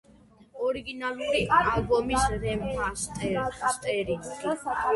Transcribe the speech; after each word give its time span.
ორიგინალური 0.67 1.41
ალბომის 1.59 2.25
რემასტერინგი. 2.45 4.35